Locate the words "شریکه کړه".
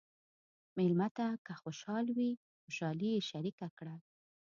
3.29-3.95